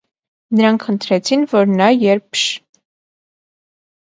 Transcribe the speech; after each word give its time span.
Նրանք 0.59 0.85
խնդրեցին, 0.87 1.43
որ 1.51 1.69
նա, 1.75 1.91
երբ 2.05 2.41
Շ… 2.45 2.49